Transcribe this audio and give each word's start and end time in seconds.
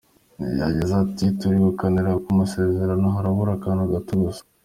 Yagize 0.61 0.93
ati” 1.03 1.25
turi 1.39 1.57
kuganira 1.65 2.11
ku 2.23 2.29
masezerano, 2.39 3.05
harabura 3.15 3.51
akantu 3.55 3.83
gato 3.93 4.13
gusa. 4.23 4.43